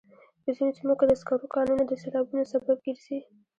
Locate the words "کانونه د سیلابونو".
1.55-2.43